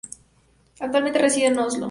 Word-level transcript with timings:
Actualmente 0.79 1.19
reside 1.19 1.45
en 1.45 1.59
Oslo. 1.59 1.79